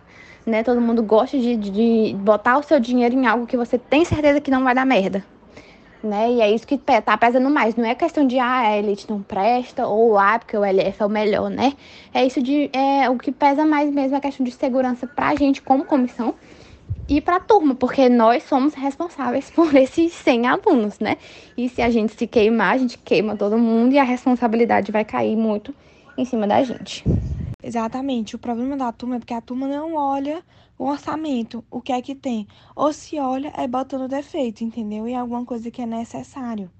né? 0.47 0.63
Todo 0.63 0.81
mundo 0.81 1.03
gosta 1.03 1.37
de, 1.37 1.57
de 1.57 2.17
botar 2.21 2.57
o 2.57 2.63
seu 2.63 2.79
dinheiro 2.79 3.15
em 3.17 3.27
algo 3.27 3.47
que 3.47 3.57
você 3.57 3.77
tem 3.77 4.05
certeza 4.05 4.41
que 4.41 4.51
não 4.51 4.63
vai 4.63 4.75
dar 4.75 4.87
merda. 4.87 5.25
Né? 6.07 6.33
E 6.33 6.41
é 6.41 6.51
isso 6.51 6.67
que 6.67 6.79
tá 6.79 7.17
pesando 7.17 7.51
mais. 7.51 7.75
Não 7.75 7.85
é 7.85 7.95
questão 7.95 8.27
de 8.27 8.39
ah, 8.39 8.61
a 8.61 8.79
elite 8.79 9.11
não 9.11 9.21
presta 9.23 9.87
ou 9.87 10.17
ah, 10.17 10.39
porque 10.39 10.57
o 10.57 10.65
LF 10.65 11.03
é 11.03 11.07
o 11.07 11.09
melhor, 11.09 11.51
né? 11.51 11.73
É 12.15 12.25
isso 12.25 12.41
de. 12.41 12.71
É, 12.73 13.11
o 13.11 13.19
que 13.19 13.33
pesa 13.33 13.67
mais 13.67 13.91
mesmo 13.91 14.15
é 14.15 14.19
a 14.19 14.21
questão 14.21 14.45
de 14.45 14.53
segurança 14.53 15.07
pra 15.07 15.35
gente 15.35 15.61
como 15.61 15.85
comissão 15.85 16.35
e 17.09 17.21
pra 17.21 17.39
turma, 17.39 17.75
porque 17.75 18.09
nós 18.09 18.43
somos 18.45 18.75
responsáveis 18.75 19.51
por 19.55 19.75
esses 19.75 20.13
100 20.13 20.47
alunos, 20.47 20.99
né? 20.99 21.17
E 21.57 21.69
se 21.69 21.83
a 21.83 21.91
gente 21.91 22.15
se 22.17 22.27
queimar, 22.27 22.75
a 22.75 22.79
gente 22.79 22.99
queima 22.99 23.37
todo 23.37 23.59
mundo 23.59 23.93
e 23.93 23.99
a 23.99 24.05
responsabilidade 24.05 24.93
vai 24.93 25.05
cair 25.05 25.37
muito 25.37 25.75
em 26.17 26.25
cima 26.25 26.47
da 26.47 26.63
gente. 26.63 27.05
Exatamente. 27.63 28.37
O 28.37 28.39
problema 28.39 28.77
da 28.77 28.93
turma 28.93 29.17
é 29.17 29.19
porque 29.19 29.35
a 29.35 29.41
turma 29.41 29.67
não 29.67 29.95
olha 29.95 30.43
o 30.79 30.87
orçamento, 30.87 31.65
o 31.71 31.81
que 31.81 31.93
é 31.93 32.03
que 32.03 32.15
tem. 32.15 32.47
Ou 32.75 32.93
se 32.93 33.19
olha, 33.19 33.53
é 33.57 33.67
botando 33.67 34.09
defeito, 34.09 34.63
entendeu? 34.63 35.09
E 35.09 35.15
alguma 35.15 35.45
coisa 35.45 35.71
que 35.71 35.83
é 35.83 35.87
necessário. 35.87 36.71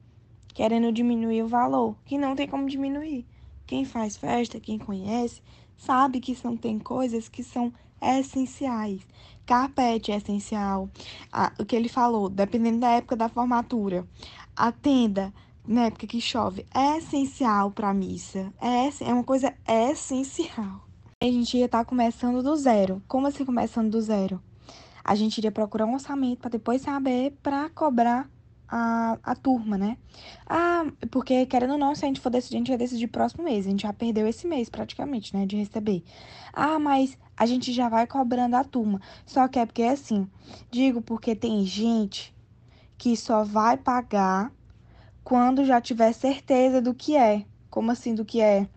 Querendo 0.55 0.93
diminuir 0.93 1.43
o 1.43 1.49
valor, 1.49 1.97
que 2.05 2.17
não 2.19 2.35
tem 2.35 2.49
como 2.49 2.69
diminuir. 2.69 3.27
Quem 3.67 3.85
faz 3.85 4.17
festa, 4.17 4.61
quem 4.61 4.79
conhece, 4.79 5.43
sabe 5.77 6.21
que 6.21 6.35
são, 6.35 6.57
tem 6.57 6.79
coisas 6.79 7.29
que 7.29 7.43
são 7.43 7.73
essenciais. 8.01 9.07
Carpete 9.45 10.13
é 10.13 10.17
essencial. 10.17 10.89
Ah, 11.33 11.53
o 11.59 11.65
que 11.65 11.77
ele 11.77 11.89
falou, 11.89 12.29
dependendo 12.29 12.81
da 12.81 12.91
época 12.91 13.17
da 13.17 13.29
formatura. 13.29 14.07
A 14.55 14.73
tenda 14.73 15.33
na 15.67 15.87
época 15.87 16.07
que 16.07 16.21
chove, 16.21 16.65
é 16.73 16.99
essencial 16.99 17.71
para 17.71 17.91
a 17.91 17.95
missa. 17.95 18.53
É, 18.61 18.87
é 19.05 19.13
uma 19.13 19.25
coisa 19.25 19.53
essencial. 19.67 20.86
A 21.19 21.25
gente 21.25 21.57
ia 21.57 21.65
estar 21.65 21.79
tá 21.79 21.85
começando 21.85 22.43
do 22.43 22.55
zero. 22.57 23.03
Como 23.09 23.27
assim 23.27 23.43
começando 23.43 23.91
do 23.91 24.03
zero? 24.03 24.39
A 25.03 25.15
gente 25.15 25.39
iria 25.39 25.51
procurar 25.51 25.87
um 25.87 25.95
orçamento 25.95 26.41
para 26.41 26.51
depois 26.51 26.83
saber 26.83 27.33
para 27.43 27.71
cobrar 27.71 28.29
a, 28.69 29.19
a 29.23 29.35
turma, 29.35 29.79
né? 29.79 29.97
Ah, 30.47 30.85
porque 31.11 31.47
querendo 31.47 31.73
ou 31.73 31.79
não, 31.79 31.95
se 31.95 32.05
a 32.05 32.09
gente 32.09 32.21
for 32.21 32.29
decidir, 32.29 32.57
a 32.57 32.59
gente 32.59 32.69
vai 32.69 32.77
decidir 32.77 33.07
próximo 33.07 33.45
mês. 33.45 33.67
A 33.67 33.71
gente 33.71 33.85
já 33.85 33.95
perdeu 33.95 34.29
esse 34.29 34.47
mês 34.47 34.69
praticamente, 34.69 35.35
né? 35.35 35.47
De 35.47 35.57
receber. 35.57 36.05
Ah, 36.53 36.79
mas 36.79 37.17
a 37.35 37.47
gente 37.47 37.73
já 37.73 37.89
vai 37.89 38.07
cobrando 38.07 38.55
a 38.55 38.63
turma. 38.63 39.01
Só 39.25 39.49
que 39.49 39.59
é 39.59 39.65
porque 39.65 39.83
é 39.83 39.93
assim, 39.93 40.29
digo 40.71 41.01
porque 41.01 41.35
tem 41.35 41.65
gente 41.65 42.35
que 42.99 43.17
só 43.17 43.43
vai 43.43 43.79
pagar 43.79 44.53
quando 45.25 45.65
já 45.65 45.81
tiver 45.81 46.13
certeza 46.13 46.83
do 46.83 46.93
que 46.93 47.17
é. 47.17 47.47
Como 47.71 47.91
assim 47.91 48.15
do 48.15 48.25
que 48.25 48.43
é? 48.43 48.69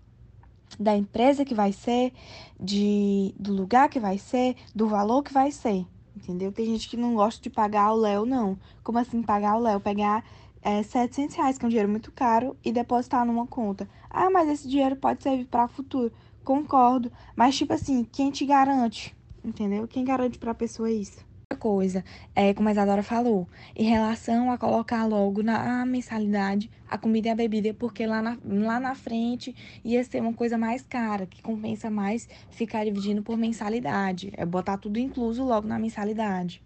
Da 0.78 0.96
empresa 0.96 1.46
que 1.46 1.54
vai 1.54 1.72
ser, 1.72 2.14
de, 2.60 3.34
do 3.40 3.54
lugar 3.54 3.90
que 3.90 4.00
vai 4.00 4.18
ser, 4.18 4.56
do 4.76 4.88
valor 4.88 5.24
que 5.24 5.34
vai 5.34 5.52
ser. 5.52 5.86
Entendeu? 6.16 6.52
Tem 6.52 6.66
gente 6.66 6.90
que 6.90 6.98
não 6.98 7.16
gosta 7.16 7.42
de 7.42 7.50
pagar 7.50 7.94
o 7.94 7.96
Léo, 7.96 8.26
não. 8.26 8.58
Como 8.84 8.98
assim 8.98 9.22
pagar 9.22 9.56
o 9.56 9.60
Léo? 9.60 9.80
Pegar 9.80 10.24
é, 10.62 10.84
700 10.84 11.36
reais, 11.36 11.58
que 11.58 11.66
é 11.66 11.68
um 11.68 11.70
dinheiro 11.70 11.90
muito 11.90 12.12
caro, 12.12 12.56
e 12.64 12.72
depositar 12.72 13.26
numa 13.26 13.48
conta. 13.48 13.90
Ah, 14.10 14.30
mas 14.30 14.50
esse 14.50 14.68
dinheiro 14.68 14.96
pode 14.96 15.24
servir 15.24 15.46
para 15.46 15.68
futuro. 15.68 16.12
Concordo. 16.44 17.12
Mas, 17.36 17.58
tipo 17.58 17.74
assim, 17.74 18.04
quem 18.04 18.32
te 18.32 18.46
garante? 18.46 19.16
Entendeu? 19.44 19.88
Quem 19.88 20.04
garante 20.04 20.38
para 20.38 20.52
a 20.52 20.56
pessoa 20.56 20.92
isso? 20.92 21.29
Coisa, 21.60 22.04
é, 22.36 22.54
como 22.54 22.70
a 22.70 22.72
Isadora 22.72 23.04
falou, 23.04 23.48
em 23.76 23.84
relação 23.84 24.52
a 24.52 24.58
colocar 24.58 25.06
logo 25.06 25.44
na 25.44 25.86
mensalidade 25.86 26.72
a 26.90 26.98
comida 26.98 27.28
e 27.28 27.32
a 27.32 27.36
bebida, 27.36 27.74
porque 27.74 28.08
lá 28.08 28.22
na, 28.22 28.38
lá 28.44 28.80
na 28.80 28.96
frente 28.96 29.56
ia 29.84 30.04
ser 30.04 30.22
uma 30.22 30.34
coisa 30.34 30.58
mais 30.58 30.82
cara, 30.82 31.28
que 31.28 31.42
compensa 31.44 31.90
mais 31.92 32.28
ficar 32.50 32.84
dividindo 32.84 33.22
por 33.22 33.38
mensalidade, 33.38 34.32
é 34.36 34.46
botar 34.46 34.78
tudo 34.78 34.98
incluso 34.98 35.44
logo 35.44 35.68
na 35.68 35.78
mensalidade. 35.78 36.64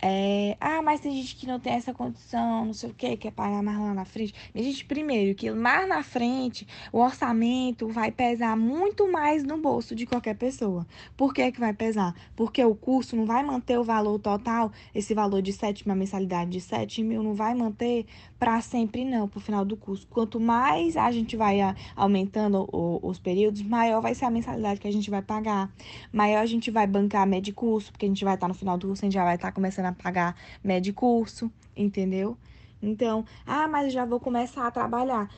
É, 0.00 0.56
ah, 0.60 0.82
mas 0.82 1.00
tem 1.00 1.12
gente 1.12 1.36
que 1.36 1.46
não 1.46 1.58
tem 1.58 1.72
essa 1.72 1.92
condição, 1.94 2.66
não 2.66 2.74
sei 2.74 2.90
o 2.90 2.94
que, 2.94 3.16
quer 3.16 3.30
pagar 3.32 3.62
mais 3.62 3.78
lá 3.78 3.94
na 3.94 4.04
frente. 4.04 4.34
Minha 4.54 4.70
gente, 4.70 4.84
primeiro, 4.84 5.34
que 5.34 5.50
mais 5.50 5.88
na 5.88 6.02
frente 6.02 6.66
o 6.92 6.98
orçamento 6.98 7.88
vai 7.88 8.10
pesar 8.10 8.56
muito 8.56 9.10
mais 9.10 9.42
no 9.42 9.58
bolso 9.58 9.94
de 9.94 10.04
qualquer 10.06 10.34
pessoa. 10.34 10.86
Por 11.16 11.32
que, 11.32 11.50
que 11.50 11.60
vai 11.60 11.72
pesar? 11.72 12.14
Porque 12.34 12.62
o 12.62 12.74
curso 12.74 13.16
não 13.16 13.24
vai 13.24 13.42
manter 13.42 13.78
o 13.78 13.84
valor 13.84 14.18
total, 14.18 14.70
esse 14.94 15.14
valor 15.14 15.40
de 15.40 15.52
7, 15.52 15.86
uma 15.86 15.94
mensalidade 15.94 16.50
de 16.50 16.60
7 16.60 17.02
mil, 17.02 17.22
não 17.22 17.34
vai 17.34 17.54
manter 17.54 18.06
para 18.38 18.60
sempre, 18.60 19.04
não, 19.04 19.26
pro 19.26 19.40
final 19.40 19.64
do 19.64 19.76
curso. 19.76 20.06
Quanto 20.08 20.38
mais 20.38 20.96
a 20.96 21.10
gente 21.10 21.36
vai 21.36 21.60
aumentando 21.94 22.68
o, 22.70 23.00
os 23.02 23.18
períodos, 23.18 23.62
maior 23.62 24.02
vai 24.02 24.14
ser 24.14 24.26
a 24.26 24.30
mensalidade 24.30 24.78
que 24.78 24.86
a 24.86 24.92
gente 24.92 25.10
vai 25.10 25.22
pagar. 25.22 25.70
Maior 26.12 26.40
a 26.40 26.46
gente 26.46 26.70
vai 26.70 26.86
bancar 26.86 27.26
de 27.40 27.52
curso, 27.52 27.90
porque 27.90 28.04
a 28.04 28.08
gente 28.08 28.24
vai 28.24 28.34
estar 28.34 28.46
tá 28.46 28.48
no 28.48 28.54
final 28.54 28.76
do 28.76 28.88
curso, 28.88 29.04
a 29.04 29.06
gente 29.06 29.14
já 29.14 29.24
vai 29.24 29.36
estar 29.36 29.48
tá 29.48 29.52
começando 29.52 29.85
pagar 29.92 30.36
médio 30.62 30.92
curso, 30.94 31.50
entendeu? 31.76 32.36
Então, 32.80 33.24
ah, 33.46 33.66
mas 33.68 33.86
eu 33.86 33.90
já 33.90 34.04
vou 34.04 34.20
começar 34.20 34.66
a 34.66 34.70
trabalhar. 34.70 35.28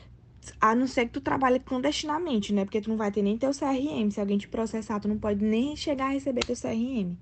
A 0.61 0.75
não 0.75 0.87
ser 0.87 1.07
que 1.07 1.13
tu 1.13 1.21
trabalhe 1.21 1.61
clandestinamente, 1.61 2.53
né? 2.53 2.65
Porque 2.65 2.81
tu 2.81 2.91
não 2.91 2.97
vai 2.97 3.11
ter 3.11 3.23
nem 3.23 3.37
teu 3.37 3.51
CRM. 3.51 4.11
Se 4.11 4.21
alguém 4.21 4.39
te 4.39 4.49
processar, 4.49 5.01
tu 5.01 5.09
não 5.09 5.19
pode 5.19 5.45
nem 5.45 5.77
chegar 5.77 6.07
a 6.07 6.11
receber 6.11 6.45
teu 6.45 6.57
CRM. 6.57 7.17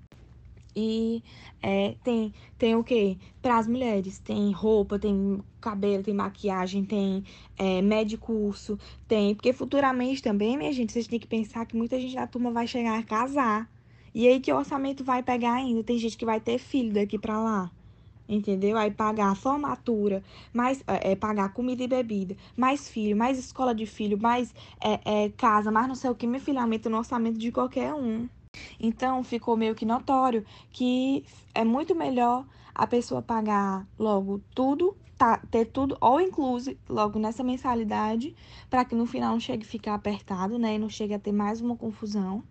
E 0.79 1.23
é, 1.59 1.95
tem, 2.03 2.31
tem 2.55 2.75
o 2.75 2.83
quê? 2.83 3.17
Para 3.41 3.57
as 3.57 3.67
mulheres, 3.67 4.19
tem 4.19 4.51
roupa, 4.51 4.99
tem 4.99 5.41
cabelo, 5.59 6.03
tem 6.03 6.13
maquiagem, 6.13 6.85
tem 6.85 7.23
é, 7.57 7.81
médio 7.81 8.19
curso, 8.19 8.77
tem. 9.07 9.33
Porque 9.33 9.51
futuramente 9.51 10.21
também, 10.21 10.55
minha 10.55 10.71
gente, 10.71 10.93
vocês 10.93 11.07
têm 11.07 11.19
que 11.19 11.27
pensar 11.27 11.65
que 11.65 11.75
muita 11.75 11.99
gente 11.99 12.13
da 12.13 12.27
turma 12.27 12.51
vai 12.51 12.67
chegar 12.67 12.99
a 12.99 13.03
casar. 13.03 13.67
E 14.17 14.27
aí 14.27 14.39
que 14.39 14.51
o 14.51 14.57
orçamento 14.57 15.03
vai 15.03 15.21
pegar 15.21 15.53
ainda? 15.53 15.83
Tem 15.83 15.95
gente 15.99 16.17
que 16.17 16.25
vai 16.25 16.39
ter 16.39 16.57
filho 16.57 16.91
daqui 16.91 17.19
para 17.19 17.37
lá. 17.37 17.71
Entendeu? 18.27 18.75
Aí 18.75 18.89
pagar 18.89 19.29
a 19.29 19.35
formatura, 19.35 20.23
mais 20.51 20.83
é, 20.87 21.11
é, 21.11 21.15
pagar 21.15 21.53
comida 21.53 21.83
e 21.83 21.87
bebida, 21.87 22.35
mais 22.57 22.89
filho, 22.89 23.15
mais 23.15 23.37
escola 23.37 23.75
de 23.75 23.85
filho, 23.85 24.17
mais 24.19 24.55
é, 24.83 25.25
é, 25.25 25.29
casa, 25.29 25.69
mais 25.69 25.87
não 25.87 25.93
sei 25.93 26.09
o 26.09 26.15
que, 26.15 26.25
meu 26.25 26.39
filho 26.39 26.59
aumenta 26.59 26.89
no 26.89 26.97
orçamento 26.97 27.37
de 27.37 27.51
qualquer 27.51 27.93
um. 27.93 28.27
Então 28.79 29.23
ficou 29.23 29.55
meio 29.55 29.75
que 29.75 29.85
notório 29.85 30.43
que 30.71 31.23
é 31.53 31.63
muito 31.63 31.93
melhor 31.93 32.43
a 32.73 32.87
pessoa 32.87 33.21
pagar 33.21 33.87
logo 33.99 34.41
tudo 34.55 34.97
tá, 35.17 35.37
ter 35.49 35.65
tudo 35.65 35.97
all 35.99 36.21
inclusive 36.21 36.77
logo 36.87 37.17
nessa 37.17 37.43
mensalidade, 37.43 38.35
para 38.69 38.85
que 38.85 38.95
no 38.95 39.05
final 39.05 39.31
não 39.31 39.39
chegue 39.39 39.65
a 39.65 39.69
ficar 39.69 39.93
apertado, 39.95 40.57
né? 40.59 40.75
E 40.75 40.79
não 40.79 40.89
chegue 40.89 41.13
a 41.13 41.19
ter 41.19 41.31
mais 41.31 41.59
uma 41.59 41.75
confusão. 41.75 42.43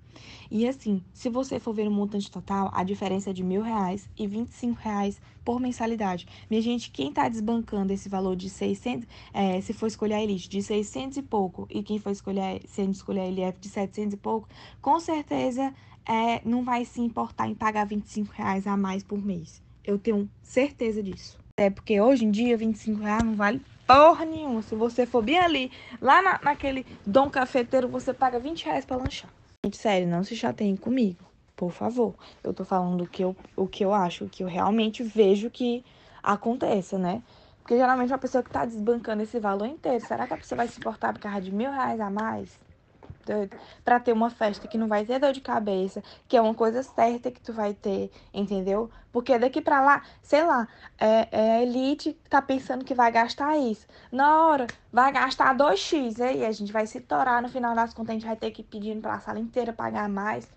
E 0.51 0.67
assim, 0.67 1.03
se 1.13 1.29
você 1.29 1.61
for 1.61 1.75
ver 1.75 1.87
o 1.87 1.91
montante 1.91 2.31
total, 2.31 2.71
a 2.73 2.83
diferença 2.83 3.31
é 3.31 3.33
de 3.33 3.45
mil 3.45 3.63
reais 3.63 4.09
e 4.17 4.27
25 4.27 4.81
reais 4.81 5.21
por 5.45 5.61
mensalidade. 5.61 6.27
Minha 6.49 6.63
gente, 6.63 6.91
quem 6.91 7.13
tá 7.13 7.29
desbancando 7.29 7.93
esse 7.93 8.09
valor 8.09 8.35
de 8.35 8.49
600, 8.49 9.07
é, 9.33 9.61
se 9.61 9.73
for 9.73 9.87
escolher 9.87 10.15
a 10.15 10.23
Elite, 10.23 10.49
de 10.49 10.63
600 10.63 11.19
e 11.19 11.23
pouco, 11.23 11.67
e 11.71 11.83
quem 11.83 11.99
for 11.99 12.11
escolher, 12.11 12.63
se 12.67 12.83
escolher 12.83 13.21
a 13.21 13.27
LF 13.27 13.61
de 13.61 13.69
700 13.69 14.15
e 14.15 14.17
pouco, 14.17 14.49
com 14.81 14.99
certeza 14.99 15.73
é, 16.07 16.41
não 16.49 16.65
vai 16.65 16.85
se 16.85 17.01
importar 17.01 17.49
em 17.49 17.55
pagar 17.55 17.85
25 17.85 18.33
reais 18.33 18.67
a 18.67 18.77
mais 18.77 19.03
por 19.03 19.23
mês. 19.23 19.63
Eu 19.85 19.99
tenho 19.99 20.29
certeza 20.43 21.03
disso. 21.03 21.46
É 21.59 21.71
porque 21.71 21.99
hoje 21.99 22.27
em 22.27 22.31
dia 22.31 22.55
25 22.55 23.01
reais 23.01 23.25
não 23.25 23.35
vale 23.35 23.63
porra 23.87 24.27
nenhuma. 24.27 24.61
Se 24.61 24.75
você 24.75 25.07
for 25.07 25.23
bem 25.23 25.39
ali, 25.39 25.73
lá 26.03 26.21
na, 26.21 26.39
naquele 26.43 26.85
dom 27.07 27.31
cafeteiro, 27.31 27.89
você 27.89 28.13
paga 28.13 28.39
20 28.39 28.67
reais 28.67 28.85
pra 28.85 28.99
lanchar. 28.99 29.31
Gente, 29.65 29.79
sério, 29.79 30.07
não 30.07 30.23
se 30.23 30.37
chateiem 30.37 30.77
comigo. 30.77 31.25
Por 31.57 31.73
favor. 31.73 32.15
Eu 32.45 32.53
tô 32.53 32.63
falando 32.63 33.05
o 33.05 33.07
que 33.07 33.25
eu, 33.25 33.35
o 33.57 33.67
que 33.67 33.83
eu 33.83 33.95
acho, 33.95 34.27
o 34.27 34.29
que 34.29 34.43
eu 34.43 34.47
realmente 34.47 35.03
vejo 35.03 35.49
que 35.49 35.83
aconteça, 36.23 36.99
né? 36.99 37.23
Porque 37.63 37.75
geralmente 37.75 38.13
uma 38.13 38.19
pessoa 38.19 38.45
que 38.45 38.51
tá 38.51 38.67
desbancando 38.67 39.23
esse 39.23 39.41
valor 39.41 39.67
inteiro, 39.67 40.05
será 40.05 40.27
que 40.27 40.35
a 40.35 40.37
pessoa 40.37 40.59
vai 40.59 40.69
se 40.69 40.79
importar 40.79 41.15
por 41.15 41.21
causa 41.21 41.41
de 41.41 41.55
mil 41.55 41.71
reais 41.71 41.99
a 42.01 42.11
mais? 42.11 42.61
Para 43.85 44.01
ter 44.01 44.13
uma 44.13 44.31
festa 44.31 44.69
que 44.69 44.79
não 44.79 44.89
vai 44.89 45.05
ter 45.05 45.19
dor 45.19 45.33
de 45.33 45.41
cabeça, 45.41 46.03
que 46.29 46.37
é 46.37 46.41
uma 46.41 46.55
coisa 46.55 46.83
certa 46.83 47.31
que 47.31 47.41
tu 47.41 47.53
vai 47.53 47.75
ter, 47.75 48.11
entendeu? 48.33 48.91
Porque 49.13 49.39
daqui 49.39 49.61
para 49.61 49.81
lá, 49.81 50.03
sei 50.23 50.45
lá, 50.45 50.69
é, 50.99 51.29
é, 51.31 51.57
a 51.57 51.63
elite 51.63 52.13
tá 52.29 52.43
pensando 52.43 52.85
que 52.85 52.95
vai 52.95 53.11
gastar 53.11 53.57
isso. 53.57 53.87
Na 54.13 54.47
hora, 54.47 54.67
vai 54.93 55.11
gastar 55.13 55.57
2x, 55.57 56.21
aí 56.21 56.45
a 56.45 56.53
gente 56.53 56.73
vai 56.73 56.87
se 56.87 57.01
torar, 57.01 57.41
no 57.43 57.49
final 57.49 57.75
das 57.75 57.95
contas 57.95 58.11
a 58.11 58.13
gente 58.15 58.27
vai 58.27 58.37
ter 58.37 58.51
que 58.51 58.63
pedir 58.63 59.01
para 59.01 59.15
a 59.15 59.21
sala 59.21 59.39
inteira 59.39 59.73
pagar 59.73 60.09
mais. 60.09 60.49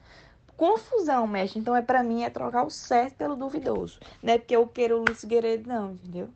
Confusão, 0.57 1.25
mestre. 1.25 1.57
Então, 1.57 1.73
é 1.73 1.81
para 1.81 2.03
mim, 2.03 2.23
é 2.23 2.29
trocar 2.29 2.65
o 2.65 2.69
certo 2.69 3.15
pelo 3.15 3.37
duvidoso. 3.37 3.97
Não 4.21 4.33
é 4.33 4.37
porque 4.37 4.55
eu 4.55 4.67
quero 4.67 4.97
o 4.97 5.05
Luiz 5.05 5.23
Guerreiro, 5.23 5.63
não, 5.65 5.93
entendeu? 5.93 6.29